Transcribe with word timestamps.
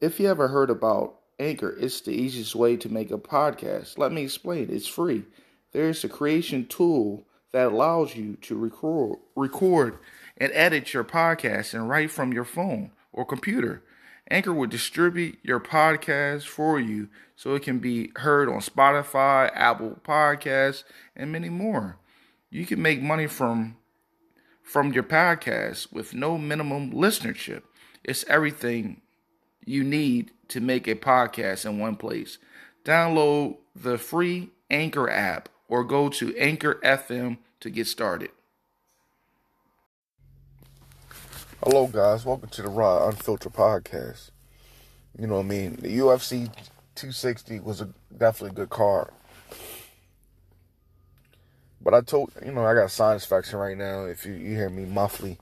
If 0.00 0.18
you 0.18 0.28
ever 0.30 0.48
heard 0.48 0.70
about 0.70 1.16
Anchor, 1.38 1.76
it's 1.78 2.00
the 2.00 2.12
easiest 2.12 2.54
way 2.54 2.74
to 2.78 2.88
make 2.88 3.10
a 3.10 3.18
podcast. 3.18 3.98
Let 3.98 4.12
me 4.12 4.22
explain. 4.22 4.68
It's 4.70 4.86
free. 4.86 5.24
There's 5.72 6.02
a 6.04 6.08
creation 6.08 6.66
tool 6.66 7.26
that 7.52 7.66
allows 7.66 8.16
you 8.16 8.36
to 8.42 8.56
record, 8.56 9.18
record 9.36 9.98
and 10.38 10.50
edit 10.54 10.94
your 10.94 11.04
podcast 11.04 11.74
and 11.74 11.86
write 11.86 12.10
from 12.10 12.32
your 12.32 12.44
phone 12.44 12.92
or 13.12 13.26
computer. 13.26 13.82
Anchor 14.30 14.54
will 14.54 14.68
distribute 14.68 15.38
your 15.42 15.60
podcast 15.60 16.46
for 16.46 16.80
you 16.80 17.08
so 17.36 17.54
it 17.54 17.62
can 17.62 17.78
be 17.78 18.10
heard 18.16 18.48
on 18.48 18.60
Spotify, 18.60 19.50
Apple 19.54 20.00
Podcasts, 20.02 20.84
and 21.14 21.30
many 21.30 21.50
more. 21.50 21.98
You 22.48 22.64
can 22.64 22.80
make 22.80 23.02
money 23.02 23.26
from 23.26 23.76
from 24.62 24.94
your 24.94 25.02
podcast 25.02 25.92
with 25.92 26.14
no 26.14 26.38
minimum 26.38 26.90
listenership. 26.92 27.64
It's 28.02 28.24
everything 28.28 29.02
you 29.64 29.84
need 29.84 30.30
to 30.48 30.60
make 30.60 30.88
a 30.88 30.94
podcast 30.94 31.64
in 31.64 31.78
one 31.78 31.96
place. 31.96 32.38
Download 32.84 33.56
the 33.74 33.98
free 33.98 34.50
Anchor 34.70 35.08
app 35.08 35.48
or 35.68 35.84
go 35.84 36.08
to 36.08 36.36
Anchor 36.36 36.80
FM 36.84 37.38
to 37.60 37.70
get 37.70 37.86
started. 37.86 38.30
Hello, 41.62 41.86
guys. 41.86 42.24
Welcome 42.24 42.48
to 42.50 42.62
the 42.62 42.70
Raw 42.70 43.08
Unfiltered 43.08 43.52
Podcast. 43.52 44.30
You 45.18 45.26
know 45.26 45.36
what 45.36 45.44
I 45.44 45.48
mean? 45.48 45.76
The 45.76 45.98
UFC 45.98 46.46
260 46.94 47.60
was 47.60 47.80
a 47.80 47.90
definitely 48.16 48.56
good 48.56 48.70
card. 48.70 49.10
But 51.82 51.94
I 51.94 52.00
told 52.02 52.32
you 52.44 52.52
know 52.52 52.64
I 52.64 52.74
got 52.74 52.84
a 52.84 52.88
sinus 52.88 53.24
infection 53.24 53.58
right 53.58 53.76
now. 53.76 54.04
If 54.04 54.26
you, 54.26 54.32
you 54.32 54.54
hear 54.54 54.68
me 54.68 54.84
muffly, 54.84 55.38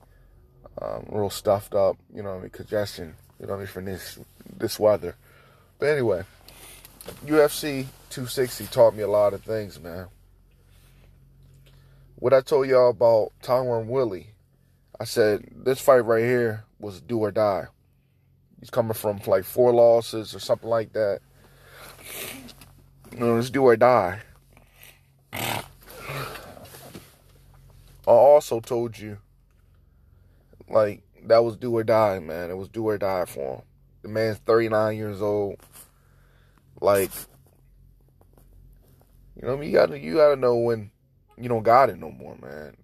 um, 0.81 1.05
real 1.09 1.29
stuffed 1.29 1.73
up, 1.73 1.97
you 2.13 2.23
know, 2.23 2.37
I 2.37 2.39
mean, 2.39 2.49
congestion, 2.49 3.15
you 3.39 3.47
know, 3.47 3.55
I 3.55 3.57
mean, 3.57 3.67
from 3.67 3.85
this 3.85 4.19
this 4.57 4.79
weather. 4.79 5.15
But 5.77 5.89
anyway, 5.89 6.23
UFC 7.25 7.85
260 8.09 8.67
taught 8.67 8.95
me 8.95 9.03
a 9.03 9.07
lot 9.07 9.33
of 9.33 9.43
things, 9.43 9.79
man. 9.79 10.07
What 12.15 12.33
I 12.33 12.41
told 12.41 12.67
y'all 12.67 12.89
about 12.89 13.31
Tyron 13.41 13.85
Woodley, 13.85 14.31
I 14.99 15.05
said 15.05 15.45
this 15.55 15.79
fight 15.79 15.99
right 15.99 16.23
here 16.23 16.65
was 16.79 16.99
do 16.99 17.19
or 17.19 17.31
die. 17.31 17.67
He's 18.59 18.69
coming 18.69 18.93
from 18.93 19.21
like 19.25 19.45
four 19.45 19.73
losses 19.73 20.35
or 20.35 20.39
something 20.39 20.69
like 20.69 20.91
that. 20.93 21.19
You 23.13 23.19
know, 23.19 23.37
it's 23.37 23.49
do 23.49 23.63
or 23.63 23.77
die. 23.77 24.19
I 25.31 25.63
also 28.05 28.59
told 28.59 28.97
you, 28.97 29.19
like, 30.67 31.03
that 31.27 31.43
was 31.43 31.57
do 31.57 31.75
or 31.75 31.83
die, 31.83 32.19
man. 32.19 32.49
It 32.49 32.57
was 32.57 32.69
do 32.69 32.87
or 32.87 32.97
die 32.97 33.25
for 33.25 33.55
him. 33.55 33.61
The 34.01 34.07
man's 34.07 34.37
39 34.39 34.97
years 34.97 35.21
old. 35.21 35.57
Like, 36.81 37.11
you 39.35 39.47
know, 39.47 39.59
you 39.61 39.71
gotta 39.71 39.99
you 39.99 40.15
gotta 40.15 40.35
know 40.35 40.55
when 40.55 40.91
you 41.37 41.49
don't 41.49 41.63
got 41.63 41.89
it 41.89 41.99
no 41.99 42.11
more, 42.11 42.37
man. 42.41 42.75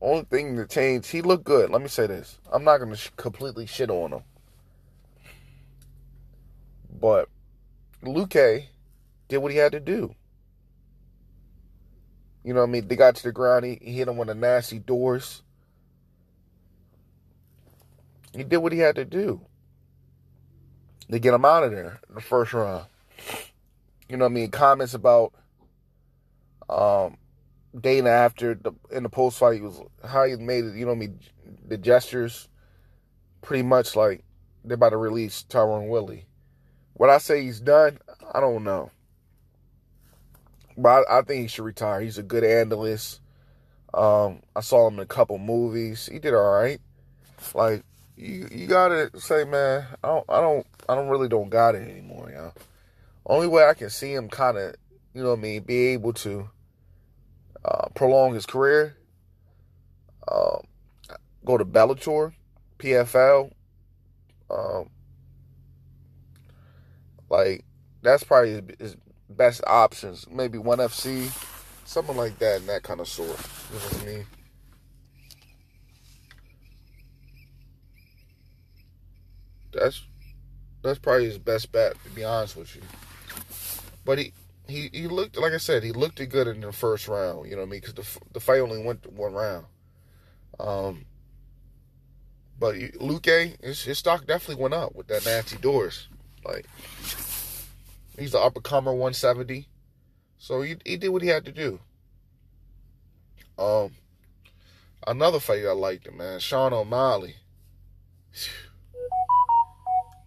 Only 0.00 0.24
thing 0.24 0.56
that 0.56 0.70
changed, 0.70 1.10
he 1.10 1.22
looked 1.22 1.44
good. 1.44 1.70
Let 1.70 1.82
me 1.82 1.88
say 1.88 2.06
this: 2.06 2.38
I'm 2.52 2.64
not 2.64 2.78
gonna 2.78 2.96
sh- 2.96 3.10
completely 3.16 3.66
shit 3.66 3.90
on 3.90 4.12
him, 4.12 4.22
but 7.00 7.28
Luque 8.04 8.66
did 9.28 9.38
what 9.38 9.52
he 9.52 9.58
had 9.58 9.72
to 9.72 9.80
do. 9.80 10.14
You 12.44 12.54
know 12.54 12.60
what 12.60 12.68
I 12.68 12.72
mean? 12.72 12.88
They 12.88 12.96
got 12.96 13.14
to 13.16 13.22
the 13.22 13.32
ground. 13.32 13.64
He, 13.64 13.78
he 13.80 13.92
hit 13.92 14.08
him 14.08 14.16
with 14.16 14.28
the 14.28 14.34
nasty 14.34 14.78
D'Arce. 14.80 15.42
He 18.34 18.44
did 18.44 18.58
what 18.58 18.72
he 18.72 18.78
had 18.78 18.96
to 18.96 19.04
do 19.04 19.42
to 21.10 21.18
get 21.18 21.34
him 21.34 21.44
out 21.44 21.64
of 21.64 21.70
there 21.70 22.00
in 22.08 22.14
the 22.14 22.20
first 22.20 22.52
round. 22.52 22.86
You 24.08 24.16
know 24.16 24.24
what 24.24 24.32
I 24.32 24.34
mean? 24.34 24.50
Comments 24.50 24.94
about 24.94 25.32
um, 26.68 27.16
Dana 27.78 28.10
after 28.10 28.54
the 28.54 28.72
in 28.90 29.02
the 29.02 29.08
post 29.08 29.38
fight 29.38 29.56
he 29.56 29.60
was 29.60 29.80
how 30.04 30.24
he 30.24 30.36
made 30.36 30.64
it. 30.64 30.74
You 30.74 30.86
know 30.86 30.92
what 30.92 30.96
I 30.96 31.00
mean? 31.00 31.20
The 31.66 31.76
gestures, 31.76 32.48
pretty 33.42 33.62
much 33.62 33.96
like 33.96 34.24
they're 34.64 34.74
about 34.74 34.90
to 34.90 34.96
release 34.96 35.44
Tyron 35.48 35.88
Woodley. 35.88 36.26
What 36.94 37.10
I 37.10 37.18
say 37.18 37.42
he's 37.42 37.60
done, 37.60 37.98
I 38.34 38.40
don't 38.40 38.64
know. 38.64 38.90
But 40.76 41.04
I, 41.08 41.18
I 41.18 41.22
think 41.22 41.42
he 41.42 41.48
should 41.48 41.64
retire. 41.64 42.00
He's 42.00 42.18
a 42.18 42.22
good 42.22 42.44
analyst. 42.44 43.20
Um, 43.92 44.40
I 44.56 44.60
saw 44.60 44.88
him 44.88 44.94
in 44.94 45.00
a 45.00 45.06
couple 45.06 45.38
movies. 45.38 46.08
He 46.10 46.18
did 46.18 46.32
all 46.32 46.52
right. 46.52 46.80
Like 47.54 47.84
you, 48.22 48.48
you 48.50 48.66
gotta 48.66 49.10
say, 49.18 49.44
man, 49.44 49.86
I 50.02 50.08
don't, 50.08 50.24
I 50.28 50.40
don't, 50.40 50.66
I 50.88 50.94
don't 50.94 51.08
really 51.08 51.28
don't 51.28 51.50
got 51.50 51.74
it 51.74 51.88
anymore, 51.88 52.30
y'all. 52.34 52.54
Only 53.26 53.46
way 53.46 53.64
I 53.64 53.74
can 53.74 53.90
see 53.90 54.14
him 54.14 54.28
kind 54.28 54.56
of, 54.56 54.74
you 55.14 55.22
know 55.22 55.30
what 55.30 55.38
I 55.38 55.42
mean, 55.42 55.62
be 55.62 55.88
able 55.88 56.12
to 56.14 56.48
uh, 57.64 57.88
prolong 57.94 58.34
his 58.34 58.46
career, 58.46 58.96
um, 60.28 60.62
go 61.44 61.58
to 61.58 61.64
Bellator, 61.64 62.32
PFL, 62.78 63.50
um, 64.50 64.90
like 67.28 67.64
that's 68.02 68.22
probably 68.22 68.50
his, 68.50 68.62
his 68.78 68.96
best 69.30 69.62
options. 69.66 70.26
Maybe 70.30 70.58
one 70.58 70.78
FC, 70.78 71.30
something 71.84 72.16
like 72.16 72.38
that, 72.38 72.60
and 72.60 72.68
that 72.68 72.82
kind 72.82 73.00
of 73.00 73.08
sort. 73.08 73.28
You 73.28 73.78
know 73.78 73.84
what 73.84 74.02
I 74.02 74.06
mean? 74.06 74.26
That's 79.82 80.02
that's 80.82 80.98
probably 80.98 81.26
his 81.26 81.38
best 81.38 81.72
bet, 81.72 81.94
to 82.04 82.10
be 82.10 82.24
honest 82.24 82.56
with 82.56 82.74
you. 82.76 82.82
But 84.04 84.18
he 84.18 84.32
he 84.68 84.90
he 84.92 85.08
looked 85.08 85.36
like 85.36 85.52
I 85.52 85.58
said, 85.58 85.82
he 85.82 85.92
looked 85.92 86.16
good 86.28 86.46
in 86.46 86.60
the 86.60 86.72
first 86.72 87.08
round. 87.08 87.48
You 87.48 87.56
know 87.56 87.62
what 87.62 87.68
I 87.68 87.70
mean? 87.70 87.80
Because 87.80 87.94
the 87.94 88.20
the 88.32 88.40
fight 88.40 88.60
only 88.60 88.82
went 88.82 89.10
one 89.12 89.32
round. 89.32 89.66
Um. 90.58 91.06
But 92.58 92.76
Luque, 92.76 93.60
his, 93.60 93.82
his 93.82 93.98
stock 93.98 94.24
definitely 94.24 94.62
went 94.62 94.74
up 94.74 94.94
with 94.94 95.08
that 95.08 95.24
Nancy 95.24 95.56
D'Arce. 95.56 96.06
Like 96.44 96.66
he's 98.16 98.32
the 98.32 98.38
upper 98.38 98.60
comer 98.60 98.92
170. 98.92 99.66
So 100.38 100.62
he 100.62 100.76
he 100.84 100.96
did 100.96 101.08
what 101.08 101.22
he 101.22 101.28
had 101.28 101.44
to 101.46 101.52
do. 101.52 101.80
Um 103.58 103.92
another 105.06 105.40
fight 105.40 105.66
I 105.66 105.72
liked, 105.72 106.12
man, 106.12 106.38
Sean 106.38 106.72
O'Malley. 106.72 107.36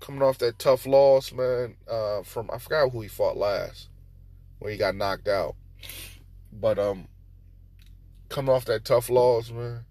Coming 0.06 0.22
off 0.22 0.38
that 0.38 0.60
tough 0.60 0.86
loss, 0.86 1.32
man, 1.32 1.76
uh, 1.90 2.22
from 2.22 2.50
I 2.54 2.60
forgot 2.60 2.92
who 2.92 3.02
he 3.02 3.08
fought 3.08 3.38
last, 3.38 3.90
where 4.60 4.72
he 4.72 4.78
got 4.78 4.96
knocked 4.96 5.28
out. 5.28 5.56
But 6.54 6.78
um 6.78 7.08
coming 8.30 8.54
off 8.54 8.66
that 8.66 8.86
tough 8.86 9.10
loss, 9.10 9.50
man, 9.50 9.86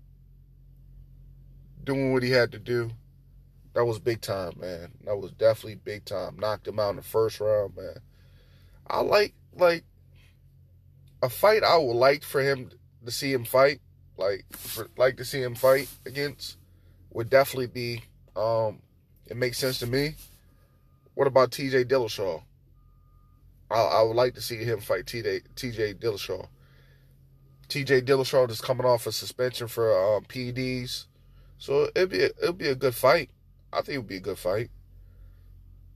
doing 1.82 2.12
what 2.12 2.22
he 2.22 2.30
had 2.30 2.52
to 2.52 2.58
do 2.58 2.92
that 3.74 3.84
was 3.84 3.98
big 3.98 4.20
time, 4.20 4.52
man. 4.60 4.92
That 5.04 5.16
was 5.16 5.32
definitely 5.32 5.80
big 5.84 6.04
time. 6.04 6.38
Knocked 6.38 6.68
him 6.68 6.78
out 6.78 6.90
in 6.90 6.96
the 6.96 7.02
first 7.02 7.40
round, 7.40 7.76
man. 7.76 7.96
I 8.86 9.00
like 9.00 9.34
like 9.56 9.84
a 11.22 11.28
fight 11.28 11.64
I 11.64 11.76
would 11.76 11.96
like 11.96 12.22
for 12.22 12.40
him 12.40 12.70
to 13.04 13.10
see 13.10 13.32
him 13.32 13.44
fight, 13.44 13.80
like 14.16 14.44
for, 14.52 14.88
like 14.96 15.16
to 15.16 15.24
see 15.24 15.42
him 15.42 15.56
fight 15.56 15.88
against 16.06 16.56
would 17.10 17.30
definitely 17.30 17.66
be 17.66 18.02
um 18.36 18.80
it 19.26 19.36
makes 19.36 19.58
sense 19.58 19.78
to 19.80 19.86
me. 19.86 20.14
What 21.14 21.26
about 21.26 21.50
TJ 21.50 21.84
Dillashaw? 21.86 22.42
I, 23.70 23.80
I 23.80 24.02
would 24.02 24.16
like 24.16 24.34
to 24.34 24.40
see 24.40 24.56
him 24.56 24.80
fight 24.80 25.06
TJ 25.06 25.42
TJ 25.56 25.96
Dillashaw. 25.96 26.48
TJ 27.68 28.02
Dillashaw 28.02 28.50
is 28.50 28.60
coming 28.60 28.86
off 28.86 29.06
a 29.06 29.12
suspension 29.12 29.68
for 29.68 30.16
um, 30.16 30.24
PEDs, 30.24 31.06
so 31.58 31.88
it'd 31.94 32.10
be 32.10 32.22
a, 32.22 32.30
it'd 32.42 32.58
be 32.58 32.68
a 32.68 32.74
good 32.74 32.94
fight. 32.94 33.30
I 33.72 33.78
think 33.78 33.94
it 33.94 33.98
would 33.98 34.08
be 34.08 34.16
a 34.16 34.20
good 34.20 34.38
fight. 34.38 34.70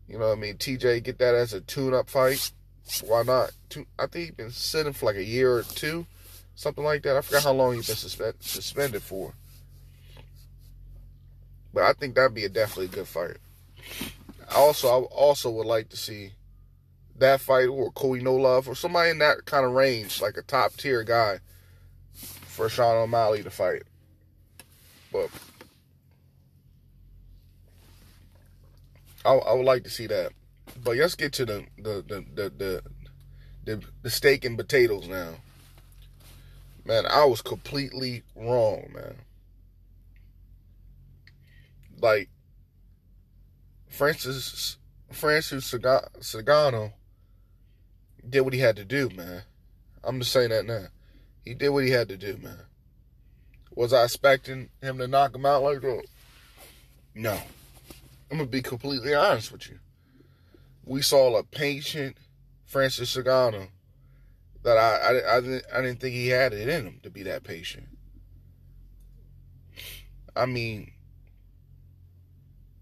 You 0.09 0.19
know 0.19 0.29
what 0.29 0.39
I 0.39 0.41
mean? 0.41 0.57
TJ 0.57 1.03
get 1.05 1.19
that 1.19 1.35
as 1.35 1.53
a 1.53 1.61
tune-up 1.61 2.09
fight. 2.09 2.51
Why 3.05 3.23
not? 3.23 3.51
I 3.99 4.07
think 4.07 4.25
he's 4.25 4.31
been 4.31 4.51
sitting 4.51 4.95
for 4.95 5.07
like 5.07 5.17
a 5.17 5.25
year 5.25 5.53
or 5.53 5.63
two, 5.63 6.07
something 6.55 6.83
like 6.83 7.03
that. 7.03 7.17
I 7.17 7.21
forgot 7.21 7.43
how 7.45 7.53
long 7.53 7.75
he's 7.75 7.87
been 7.87 7.97
suspend, 7.97 8.35
suspended 8.41 9.03
for. 9.03 9.35
But 11.73 11.85
I 11.85 11.93
think 11.93 12.15
that'd 12.15 12.35
be 12.35 12.45
a 12.45 12.49
definitely 12.49 12.89
good 12.89 13.09
fight. 13.09 13.37
Also, 14.55 14.89
I 14.89 15.05
also 15.05 15.51
would 15.51 15.67
like 15.67 15.91
to 15.91 15.97
see 15.97 16.33
that 17.19 17.41
fight 17.41 17.67
or 17.67 17.91
Cody 17.93 18.23
No 18.23 18.35
Love 18.35 18.69
or 18.69 18.75
somebody 18.75 19.11
in 19.11 19.19
that 19.19 19.45
kind 19.45 19.65
of 19.65 19.73
range, 19.73 20.23
like 20.23 20.37
a 20.37 20.43
top 20.43 20.75
tier 20.75 21.03
guy, 21.05 21.41
for 22.15 22.69
Sean 22.69 22.97
O'Malley 22.97 23.43
to 23.43 23.51
fight. 23.51 23.83
But 25.13 25.29
I, 29.25 29.35
I 29.35 29.53
would 29.55 29.67
like 29.67 29.85
to 29.85 29.91
see 29.91 30.07
that. 30.07 30.33
But 30.83 30.97
let's 30.97 31.15
get 31.15 31.33
to 31.35 31.45
the 31.45 31.67
the 31.77 32.05
the 32.07 32.25
the 32.35 32.51
the, 32.51 32.83
the, 33.65 33.85
the 34.03 34.11
steak 34.11 34.45
and 34.45 34.57
potatoes 34.57 35.09
now. 35.09 35.35
Man, 36.85 37.05
I 37.07 37.25
was 37.27 37.43
completely 37.43 38.23
wrong, 38.35 38.91
man. 38.95 39.17
Like 42.01 42.29
Francis 43.89 44.77
Francis 45.11 45.73
Ngannou 45.73 46.93
did 48.29 48.41
what 48.41 48.53
he 48.53 48.61
had 48.61 48.77
to 48.77 48.85
do, 48.85 49.09
man. 49.11 49.43
I'm 50.05 50.19
just 50.21 50.33
saying 50.33 50.51
that 50.51 50.67
now. 50.67 50.87
He 51.45 51.55
did 51.55 51.71
what 51.71 51.85
he 51.85 51.91
had 51.91 52.09
to 52.09 52.17
do, 52.17 52.37
man. 52.37 52.61
Was 53.75 53.93
I 53.93 54.05
expecting 54.05 54.71
him 54.83 54.99
to 54.99 55.09
knock 55.09 55.35
him 55.35 55.47
out 55.47 55.63
like 55.63 55.81
that? 55.81 56.05
No. 57.15 57.39
I'm 58.31 58.39
gonna 58.39 58.49
be 58.49 58.63
completely 58.63 59.15
honest 59.15 59.51
with 59.51 59.69
you. 59.69 59.79
We 60.85 61.03
saw 61.03 61.37
a 61.37 61.43
patient 61.43 62.17
Francis 62.67 63.17
Ngannou 63.17 63.69
that 64.63 64.77
I, 64.77 64.97
I, 64.97 65.37
I, 65.37 65.41
didn't, 65.41 65.65
I 65.73 65.81
didn't 65.81 66.01
think 66.01 66.15
he 66.15 66.29
had 66.29 66.53
it 66.53 66.69
in 66.69 66.87
him 66.87 67.01
to 67.03 67.11
be 67.11 67.23
that 67.23 67.45
patient. 67.45 67.89
I 70.37 70.47
mean, 70.47 70.93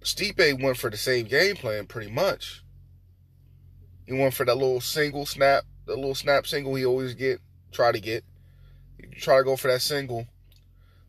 Stipe 0.06 0.62
went 0.62 0.76
for 0.76 0.88
the 0.88 0.96
same 0.96 1.26
game 1.26 1.56
plan 1.56 1.86
pretty 1.86 2.12
much. 2.12 2.62
He 4.06 4.12
went 4.12 4.34
for 4.34 4.46
that 4.46 4.54
little 4.54 4.80
single 4.80 5.26
snap, 5.26 5.64
the 5.84 5.96
little 5.96 6.14
snap 6.14 6.46
single 6.46 6.76
he 6.76 6.86
always 6.86 7.14
get, 7.14 7.40
try 7.72 7.90
to 7.90 7.98
get. 7.98 8.24
Try 9.16 9.38
to 9.38 9.44
go 9.44 9.56
for 9.56 9.66
that 9.66 9.82
single. 9.82 10.28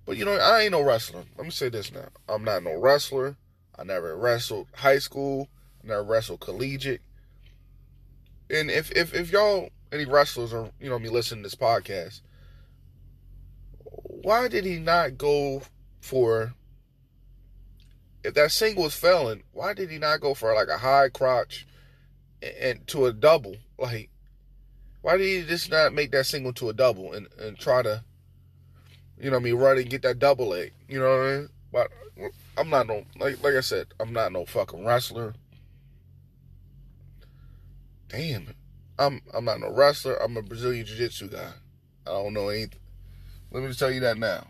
But 0.06 0.18
you 0.18 0.26
know, 0.26 0.34
I 0.34 0.62
ain't 0.62 0.72
no 0.72 0.82
wrestler. 0.82 1.26
Let 1.38 1.46
me 1.46 1.52
say 1.52 1.70
this 1.70 1.92
now. 1.94 2.08
I'm 2.28 2.44
not 2.44 2.64
no 2.64 2.76
wrestler. 2.76 3.38
I 3.78 3.84
never 3.84 4.18
wrestled 4.18 4.68
high 4.74 4.98
school. 4.98 5.48
I 5.84 5.88
never 5.90 6.04
wrestled 6.04 6.40
collegiate. 6.40 7.02
And 8.50 8.72
if 8.72 8.92
if 8.94 9.14
if 9.14 9.32
y'all 9.32 9.70
any 9.92 10.06
wrestlers 10.06 10.54
or 10.54 10.72
you 10.82 10.90
know 10.90 10.98
me 10.98 11.10
listening 11.10 11.44
to 11.44 11.50
this 11.50 11.56
podcast, 11.56 12.22
why 13.84 14.48
did 14.48 14.66
he 14.66 14.80
not 14.80 15.20
go 15.20 15.62
for 16.02 16.56
if 18.28 18.34
that 18.34 18.52
single 18.52 18.84
was 18.84 18.94
failing, 18.94 19.42
why 19.54 19.74
did 19.74 19.90
he 19.90 19.98
not 19.98 20.20
go 20.20 20.34
for 20.34 20.54
like 20.54 20.68
a 20.68 20.78
high 20.78 21.08
crotch 21.08 21.66
and, 22.42 22.56
and 22.58 22.88
to 22.88 23.06
a 23.06 23.14
double? 23.14 23.56
Like, 23.80 24.10
why 25.02 25.16
did 25.16 25.26
he 25.26 25.48
just 25.48 25.72
not 25.72 25.94
make 25.94 26.12
that 26.12 26.26
single 26.26 26.52
to 26.54 26.68
a 26.68 26.74
double 26.74 27.14
and, 27.14 27.28
and 27.40 27.58
try 27.58 27.82
to, 27.84 28.04
you 29.18 29.30
know, 29.30 29.38
what 29.38 29.44
I 29.44 29.44
mean, 29.46 29.56
run 29.56 29.78
and 29.78 29.90
get 29.90 30.02
that 30.02 30.20
double 30.20 30.48
leg? 30.50 30.74
You 30.90 31.00
know 31.00 31.10
what 31.10 31.26
I 31.26 31.38
mean? 31.38 31.50
But 31.72 31.92
I'm 32.58 32.70
not 32.70 32.88
no 32.88 33.06
like 33.18 33.42
like 33.42 33.54
I 33.54 33.62
said, 33.62 33.88
I'm 33.98 34.12
not 34.12 34.34
no 34.34 34.46
fucking 34.46 34.86
wrestler. 34.86 35.34
Damn, 38.10 38.56
I'm 39.00 39.22
I'm 39.34 39.46
not 39.46 39.62
no 39.62 39.72
wrestler. 39.72 40.22
I'm 40.22 40.36
a 40.36 40.42
Brazilian 40.42 40.86
jiu-jitsu 40.86 41.30
guy. 41.30 41.52
I 42.06 42.10
don't 42.10 42.34
know 42.34 42.50
anything. 42.50 42.82
Let 43.52 43.64
me 43.64 43.70
just 43.70 43.80
tell 43.80 43.92
you 43.92 44.02
that 44.02 44.18
now. 44.18 44.48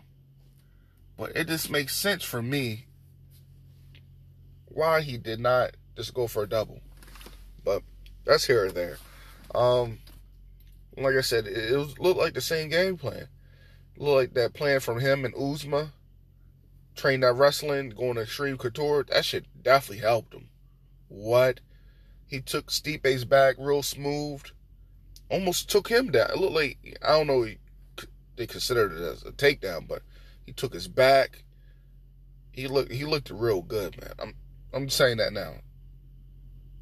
But 1.16 1.36
it 1.36 1.46
just 1.46 1.70
makes 1.70 1.94
sense 1.94 2.24
for 2.24 2.42
me 2.42 2.87
why 4.78 5.00
he 5.00 5.18
did 5.18 5.40
not 5.40 5.72
just 5.96 6.14
go 6.14 6.28
for 6.28 6.44
a 6.44 6.48
double. 6.48 6.78
But 7.64 7.82
that's 8.24 8.46
here 8.46 8.66
or 8.66 8.70
there. 8.70 8.98
Um, 9.52 9.98
like 10.96 11.16
I 11.16 11.20
said, 11.20 11.48
it, 11.48 11.98
looked 11.98 12.20
like 12.20 12.34
the 12.34 12.40
same 12.40 12.68
game 12.68 12.96
plan. 12.96 13.26
It 13.96 14.00
looked 14.00 14.16
like 14.16 14.34
that 14.34 14.54
plan 14.54 14.78
from 14.78 15.00
him 15.00 15.24
and 15.24 15.34
Usman. 15.34 15.90
Train 16.94 17.20
that 17.20 17.32
wrestling, 17.32 17.90
going 17.90 18.14
to 18.14 18.22
Xtreme 18.22 18.58
Couture. 18.58 19.04
That 19.08 19.24
shit 19.24 19.46
definitely 19.60 19.98
helped 19.98 20.32
him. 20.32 20.48
What? 21.08 21.58
He 22.28 22.40
took 22.40 22.70
Stipe's 22.70 23.24
back 23.24 23.56
real 23.58 23.82
smooth. 23.82 24.42
Almost 25.28 25.68
took 25.68 25.88
him 25.88 26.12
down. 26.12 26.30
It 26.30 26.38
looked 26.38 26.54
like 26.54 26.98
I 27.02 27.18
don't 27.18 27.26
know. 27.26 27.46
They 28.36 28.46
considered 28.46 28.92
it 28.92 29.02
as 29.02 29.24
a 29.24 29.32
takedown, 29.32 29.88
but 29.88 30.02
he 30.46 30.52
took 30.52 30.72
his 30.72 30.86
back. 30.86 31.42
He 32.52 32.68
looked. 32.68 32.92
He 32.92 33.04
looked 33.04 33.30
real 33.30 33.62
good, 33.62 34.00
man. 34.00 34.12
I'm. 34.20 34.34
I'm 34.72 34.88
saying 34.88 35.16
that 35.18 35.32
now. 35.32 35.54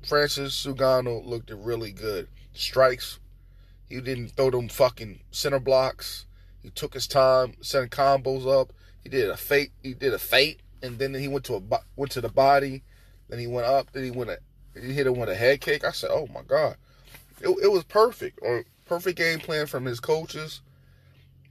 Francis 0.05 0.65
Ngannou 0.67 1.25
looked 1.25 1.51
really 1.51 1.93
good. 1.93 2.29
Strikes. 2.53 3.19
He 3.89 4.01
didn't 4.01 4.31
throw 4.31 4.51
them 4.51 4.69
fucking 4.69 5.21
center 5.31 5.61
blocks. 5.61 6.27
He 6.63 6.71
took 6.71 6.95
his 6.95 7.07
time, 7.07 7.55
sending 7.61 7.91
combos 7.91 8.47
up. 8.47 8.73
He 9.03 9.09
did 9.09 9.31
a 9.31 9.37
fake. 9.37 9.73
He 9.83 9.95
did 9.95 10.13
a 10.13 10.19
fake, 10.19 10.59
and 10.83 10.99
then 10.99 11.15
he 11.15 11.29
went 11.29 11.45
to 11.45 11.55
a 11.55 11.81
went 11.95 12.11
to 12.13 12.21
the 12.21 12.29
body. 12.29 12.83
Then 13.29 13.39
he 13.39 13.47
went 13.47 13.67
up. 13.67 13.93
Then 13.93 14.05
he 14.05 14.11
went 14.11 14.31
a 14.31 14.39
he 14.81 14.93
hit 14.93 15.07
him 15.07 15.17
with 15.17 15.29
a 15.29 15.35
head 15.35 15.61
kick. 15.61 15.85
I 15.85 15.93
said, 15.93 16.11
"Oh 16.13 16.27
my 16.35 16.43
god, 16.43 16.77
it, 17.41 17.49
it 17.63 17.71
was 17.71 17.85
perfect 17.85 18.41
or 18.43 18.65
perfect 18.85 19.19
game 19.19 19.39
plan 19.39 19.67
from 19.67 19.85
his 19.85 20.01
coaches." 20.01 20.61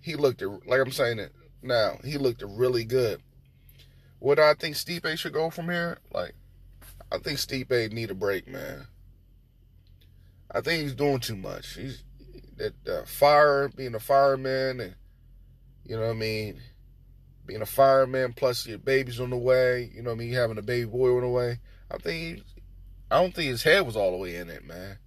He 0.02 0.16
looked 0.16 0.44
like 0.68 0.82
I'm 0.82 0.92
saying 0.92 1.20
it 1.20 1.32
now. 1.62 1.98
He 2.04 2.18
looked 2.18 2.44
really 2.46 2.84
good. 2.84 3.22
What 4.20 4.40
I 4.40 4.54
think 4.54 4.76
Stipe 4.76 5.18
should 5.18 5.34
go 5.34 5.50
from 5.50 5.70
here? 5.70 6.00
Like, 6.12 6.34
I 7.12 7.18
think 7.18 7.38
Stipe 7.38 7.92
need 7.92 8.12
a 8.12 8.16
break, 8.16 8.48
man. 8.48 8.88
I 10.52 10.62
think 10.62 10.84
he's 10.84 10.96
doing 10.96 11.20
too 11.20 11.36
much. 11.36 11.76
He's 11.76 12.04
that 12.58 12.74
uh, 12.88 13.06
fire, 13.06 13.68
being 13.70 13.96
a 13.96 14.00
fireman, 14.00 14.80
and 14.80 14.96
you 15.86 15.96
know 15.96 16.04
what 16.04 16.12
I 16.12 16.14
mean, 16.14 16.62
being 17.46 17.62
a 17.62 17.66
fireman. 17.66 18.34
Plus 18.34 18.66
your 18.66 18.78
baby's 18.78 19.20
on 19.20 19.32
the 19.32 19.38
way. 19.38 19.92
You 19.94 20.02
know 20.02 20.12
what 20.12 20.16
I 20.16 20.20
mean, 20.20 20.34
having 20.34 20.58
a 20.58 20.64
baby 20.64 20.86
boy 20.86 21.16
on 21.16 21.22
the 21.22 21.28
way. 21.28 21.60
I 21.92 21.98
think, 21.98 22.38
he, 22.38 22.44
I 23.12 23.22
don't 23.22 23.34
think 23.34 23.50
his 23.50 23.64
head 23.64 23.86
was 23.86 23.96
all 23.96 24.12
the 24.12 24.18
way 24.18 24.36
in 24.36 24.50
it, 24.50 24.66
man. 24.66 24.98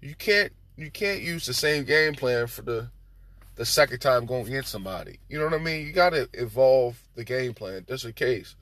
You 0.00 0.14
can't, 0.14 0.52
you 0.76 0.90
can't 0.90 1.20
use 1.20 1.46
the 1.46 1.54
same 1.54 1.84
game 1.84 2.14
plan 2.14 2.46
for 2.46 2.62
the 2.62 2.90
the 3.56 3.64
second 3.64 4.00
time 4.00 4.26
going 4.26 4.46
against 4.46 4.70
somebody. 4.70 5.18
You 5.28 5.38
know 5.38 5.44
what 5.44 5.54
I 5.54 5.58
mean? 5.58 5.86
You 5.86 5.92
got 5.92 6.10
to 6.10 6.28
evolve 6.32 7.00
the 7.14 7.24
game 7.24 7.54
plan 7.54 7.84
just 7.88 8.04
in 8.04 8.12
case. 8.12 8.56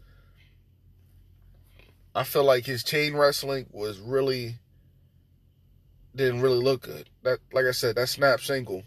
I 2.14 2.24
feel 2.24 2.44
like 2.44 2.66
his 2.66 2.84
chain 2.84 3.14
wrestling 3.14 3.66
was 3.72 3.98
really 3.98 4.56
didn't 6.14 6.42
really 6.42 6.62
look 6.62 6.82
good. 6.82 7.08
That 7.22 7.38
like 7.52 7.64
I 7.64 7.70
said, 7.70 7.96
that 7.96 8.08
snap 8.08 8.40
single. 8.40 8.82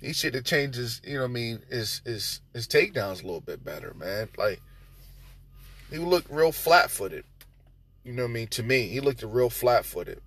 He 0.00 0.12
should 0.12 0.34
have 0.34 0.44
changed 0.44 0.76
his, 0.76 1.00
you 1.04 1.14
know 1.14 1.20
what 1.20 1.30
I 1.30 1.32
mean, 1.32 1.62
his 1.70 2.02
his 2.04 2.40
his 2.52 2.68
takedowns 2.68 3.22
a 3.22 3.26
little 3.26 3.40
bit 3.40 3.64
better, 3.64 3.94
man. 3.94 4.28
Like 4.36 4.60
he 5.90 5.98
looked 5.98 6.30
real 6.30 6.52
flat 6.52 6.90
footed. 6.90 7.24
You 8.04 8.12
know 8.12 8.24
what 8.24 8.30
I 8.30 8.34
mean? 8.34 8.48
To 8.48 8.62
me, 8.62 8.88
he 8.88 9.00
looked 9.00 9.22
real 9.22 9.50
flat 9.50 9.84
footed. 9.84 10.20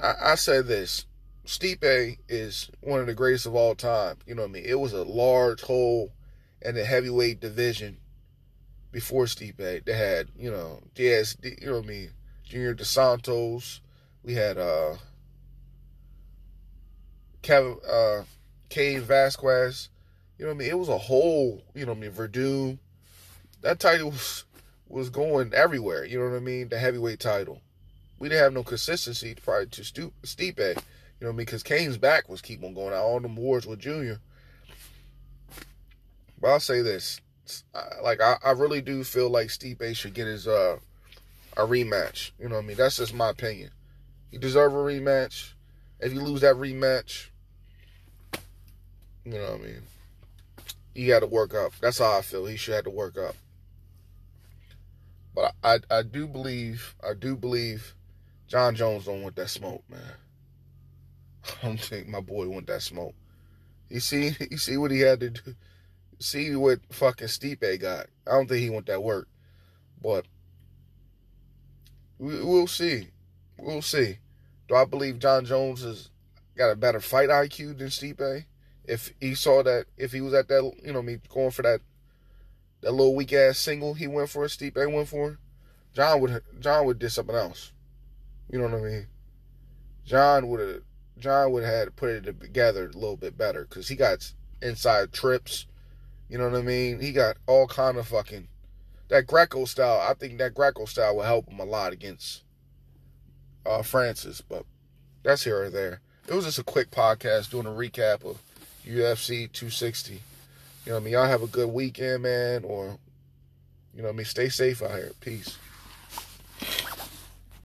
I, 0.00 0.14
I 0.22 0.34
say 0.34 0.60
this. 0.60 1.06
Stipe 1.46 2.18
is 2.28 2.70
one 2.80 3.00
of 3.00 3.06
the 3.06 3.14
greatest 3.14 3.46
of 3.46 3.54
all 3.54 3.74
time. 3.74 4.16
You 4.26 4.34
know 4.34 4.42
what 4.42 4.50
I 4.50 4.52
mean? 4.52 4.64
It 4.64 4.80
was 4.80 4.92
a 4.92 5.04
large 5.04 5.62
hole 5.62 6.12
in 6.62 6.74
the 6.74 6.84
heavyweight 6.84 7.40
division 7.40 7.98
before 8.90 9.24
Stipe. 9.24 9.84
They 9.84 9.92
had, 9.92 10.28
you 10.38 10.50
know, 10.50 10.82
Diaz, 10.94 11.36
you 11.42 11.66
know 11.66 11.76
what 11.76 11.84
I 11.84 11.88
mean, 11.88 12.10
Junior 12.44 12.74
Dos 12.74 12.88
Santos. 12.88 13.80
We 14.22 14.34
had 14.34 14.56
uh 14.56 14.94
Kevin 17.42 17.76
uh 17.86 18.22
Cain 18.70 19.02
Velasquez. 19.02 19.90
You 20.38 20.46
know 20.46 20.52
what 20.52 20.56
I 20.56 20.58
mean? 20.58 20.70
It 20.70 20.78
was 20.78 20.88
a 20.88 20.98
whole, 20.98 21.62
you 21.74 21.84
know 21.84 21.92
what 21.92 21.98
I 21.98 22.00
mean, 22.00 22.12
Werdum. 22.12 22.78
That 23.60 23.80
title 23.80 24.10
was 24.10 24.44
was 24.88 25.10
going 25.10 25.52
everywhere, 25.52 26.04
you 26.04 26.18
know 26.18 26.30
what 26.30 26.36
I 26.36 26.40
mean? 26.40 26.68
The 26.68 26.78
heavyweight 26.78 27.20
title. 27.20 27.60
We 28.18 28.28
didn't 28.28 28.44
have 28.44 28.52
no 28.52 28.62
consistency 28.62 29.34
prior 29.34 29.66
to 29.66 29.82
Stipe. 29.82 30.82
You 31.24 31.28
know 31.30 31.32
what 31.32 31.36
I 31.36 31.38
mean? 31.38 31.46
Because 31.46 31.62
Cain's 31.62 31.96
back 31.96 32.28
was 32.28 32.42
keep 32.42 32.62
on 32.62 32.74
going 32.74 32.92
out. 32.92 33.02
All 33.02 33.18
them 33.18 33.34
wars 33.34 33.66
with 33.66 33.78
Junior. 33.78 34.20
But 36.38 36.48
I'll 36.48 36.60
say 36.60 36.82
this. 36.82 37.18
Like, 38.02 38.20
I, 38.20 38.36
I 38.44 38.50
really 38.50 38.82
do 38.82 39.02
feel 39.04 39.30
like 39.30 39.48
Stipe 39.48 39.96
should 39.96 40.12
get 40.12 40.26
his 40.26 40.46
uh 40.46 40.76
a 41.56 41.62
rematch. 41.62 42.32
You 42.38 42.50
know 42.50 42.56
what 42.56 42.64
I 42.64 42.66
mean? 42.66 42.76
That's 42.76 42.98
just 42.98 43.14
my 43.14 43.30
opinion. 43.30 43.70
He 44.30 44.36
deserves 44.36 44.74
a 44.74 44.76
rematch. 44.76 45.54
If 45.98 46.12
you 46.12 46.20
lose 46.20 46.42
that 46.42 46.56
rematch, 46.56 47.30
you 49.24 49.32
know 49.32 49.52
what 49.52 49.60
I 49.62 49.64
mean? 49.64 49.82
He 50.94 51.06
got 51.06 51.20
to 51.20 51.26
work 51.26 51.54
up. 51.54 51.72
That's 51.80 52.00
how 52.00 52.18
I 52.18 52.20
feel. 52.20 52.44
He 52.44 52.58
should 52.58 52.74
have 52.74 52.84
to 52.84 52.90
work 52.90 53.16
up. 53.16 53.34
But 55.34 55.54
I, 55.64 55.76
I, 55.76 56.00
I 56.00 56.02
do 56.02 56.26
believe, 56.26 56.94
I 57.02 57.14
do 57.14 57.34
believe 57.34 57.94
Jon 58.46 58.74
Jones 58.74 59.06
don't 59.06 59.22
want 59.22 59.36
that 59.36 59.48
smoke, 59.48 59.84
man. 59.88 60.02
I 61.62 61.66
don't 61.66 61.80
think 61.80 62.08
my 62.08 62.20
boy 62.20 62.48
want 62.48 62.66
that 62.68 62.82
smoke. 62.82 63.14
You 63.88 64.00
see, 64.00 64.36
you 64.50 64.58
see 64.58 64.76
what 64.76 64.90
he 64.90 65.00
had 65.00 65.20
to 65.20 65.30
do. 65.30 65.54
See 66.18 66.54
what 66.56 66.80
fucking 66.90 67.28
Stipe 67.28 67.80
got. 67.80 68.06
I 68.26 68.32
don't 68.32 68.48
think 68.48 68.60
he 68.60 68.70
want 68.70 68.86
that 68.86 69.02
work, 69.02 69.28
but 70.00 70.26
we, 72.18 72.42
will 72.42 72.66
see. 72.66 73.08
We'll 73.58 73.82
see. 73.82 74.18
Do 74.68 74.76
I 74.76 74.84
believe 74.84 75.18
Jon 75.18 75.44
Jones 75.44 75.82
has 75.82 76.10
got 76.56 76.70
a 76.70 76.76
better 76.76 77.00
fight 77.00 77.28
IQ 77.28 77.78
than 77.78 77.88
Stipe? 77.88 78.44
If 78.84 79.12
he 79.20 79.34
saw 79.34 79.62
that, 79.62 79.86
if 79.96 80.12
he 80.12 80.20
was 80.20 80.34
at 80.34 80.48
that, 80.48 80.72
you 80.84 80.92
know, 80.92 81.02
me 81.02 81.18
going 81.28 81.50
for 81.50 81.62
that, 81.62 81.80
that 82.80 82.92
little 82.92 83.14
weak 83.14 83.32
ass 83.32 83.58
single 83.58 83.94
he 83.94 84.06
went 84.06 84.30
for, 84.30 84.44
Stipe 84.46 84.92
went 84.92 85.08
for, 85.08 85.38
Jon 85.94 86.20
would 86.20 86.42
Jon 86.60 86.86
would 86.86 86.98
do 86.98 87.08
something 87.08 87.34
else. 87.34 87.72
You 88.50 88.58
know 88.58 88.64
what 88.64 88.74
I 88.74 88.82
mean? 88.82 89.06
Jon 90.04 90.48
would 90.48 90.60
have 90.60 90.82
Jon 91.18 91.52
would 91.52 91.64
have 91.64 91.74
had 91.74 91.84
to 91.86 91.90
put 91.90 92.10
it 92.10 92.40
together 92.40 92.84
a 92.84 92.98
little 92.98 93.16
bit 93.16 93.38
better 93.38 93.66
because 93.68 93.88
he 93.88 93.94
got 93.94 94.32
inside 94.60 95.12
trips. 95.12 95.66
You 96.28 96.38
know 96.38 96.48
what 96.48 96.58
I 96.58 96.62
mean? 96.62 97.00
He 97.00 97.12
got 97.12 97.36
all 97.46 97.66
kind 97.66 97.96
of 97.96 98.08
fucking. 98.08 98.48
that 99.08 99.26
Greco 99.26 99.64
style. 99.64 100.00
I 100.00 100.14
think 100.14 100.38
that 100.38 100.54
Greco 100.54 100.86
style 100.86 101.16
will 101.16 101.22
help 101.22 101.48
him 101.48 101.60
a 101.60 101.64
lot 101.64 101.92
against 101.92 102.42
uh, 103.64 103.82
Francis. 103.82 104.40
But 104.40 104.64
that's 105.22 105.44
here 105.44 105.64
or 105.64 105.70
there. 105.70 106.00
It 106.26 106.34
was 106.34 106.46
just 106.46 106.58
a 106.58 106.64
quick 106.64 106.90
podcast 106.90 107.50
doing 107.50 107.66
a 107.66 107.70
recap 107.70 108.24
of 108.24 108.40
UFC 108.86 109.50
260. 109.52 110.14
You 110.14 110.20
know 110.86 110.94
what 110.94 111.00
I 111.00 111.04
mean? 111.04 111.12
Y'all 111.12 111.26
have 111.26 111.42
a 111.42 111.46
good 111.46 111.68
weekend, 111.68 112.22
man, 112.22 112.64
or 112.64 112.98
you 113.94 114.02
know 114.02 114.08
what 114.08 114.14
I 114.14 114.16
mean? 114.16 114.26
Stay 114.26 114.48
safe 114.48 114.82
out 114.82 114.92
here. 114.92 115.12
Peace. 115.20 115.56